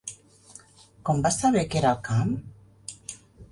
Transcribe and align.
Com 1.09 1.21
vas 1.27 1.37
saber 1.45 1.63
que 1.75 1.81
era 1.83 1.93
el 1.93 2.01
camp? 2.11 2.35